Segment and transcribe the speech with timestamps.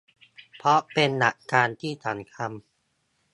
[0.57, 2.51] เพราะเป็นหลักการที่สำคัญ